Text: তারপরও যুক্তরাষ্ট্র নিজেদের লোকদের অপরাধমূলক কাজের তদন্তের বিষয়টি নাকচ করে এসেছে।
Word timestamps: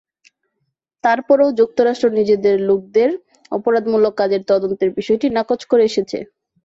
তারপরও 1.03 1.47
যুক্তরাষ্ট্র 1.59 2.07
নিজেদের 2.17 2.55
লোকদের 2.69 3.09
অপরাধমূলক 3.51 4.13
কাজের 4.17 4.41
তদন্তের 4.51 4.89
বিষয়টি 4.97 5.27
নাকচ 5.37 5.61
করে 5.65 5.83
এসেছে। 5.89 6.17